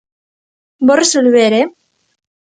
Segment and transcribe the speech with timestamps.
[0.87, 1.65] Vou resolver ¡eh!